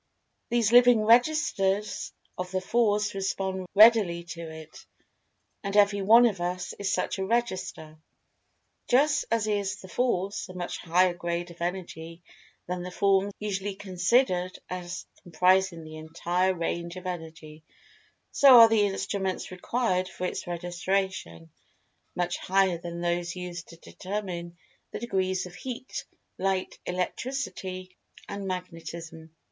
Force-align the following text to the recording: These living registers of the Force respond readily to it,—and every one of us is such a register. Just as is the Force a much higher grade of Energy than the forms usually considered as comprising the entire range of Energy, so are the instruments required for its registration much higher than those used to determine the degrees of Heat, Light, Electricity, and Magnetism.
These 0.49 0.71
living 0.71 1.01
registers 1.01 2.11
of 2.35 2.49
the 2.49 2.59
Force 2.59 3.13
respond 3.13 3.67
readily 3.75 4.23
to 4.23 4.41
it,—and 4.41 5.77
every 5.77 6.01
one 6.01 6.25
of 6.25 6.41
us 6.41 6.73
is 6.79 6.91
such 6.91 7.19
a 7.19 7.23
register. 7.23 7.99
Just 8.89 9.25
as 9.29 9.45
is 9.45 9.75
the 9.75 9.87
Force 9.87 10.49
a 10.49 10.55
much 10.55 10.79
higher 10.79 11.13
grade 11.13 11.51
of 11.51 11.61
Energy 11.61 12.23
than 12.65 12.81
the 12.81 12.89
forms 12.89 13.31
usually 13.37 13.75
considered 13.75 14.57
as 14.71 15.05
comprising 15.21 15.83
the 15.83 15.97
entire 15.97 16.55
range 16.55 16.95
of 16.95 17.05
Energy, 17.05 17.63
so 18.31 18.55
are 18.55 18.69
the 18.69 18.87
instruments 18.87 19.51
required 19.51 20.09
for 20.09 20.25
its 20.25 20.47
registration 20.47 21.51
much 22.15 22.39
higher 22.39 22.79
than 22.79 23.01
those 23.01 23.35
used 23.35 23.67
to 23.67 23.75
determine 23.77 24.57
the 24.89 24.97
degrees 24.99 25.45
of 25.45 25.53
Heat, 25.53 26.05
Light, 26.39 26.79
Electricity, 26.87 27.95
and 28.27 28.47
Magnetism. 28.47 29.35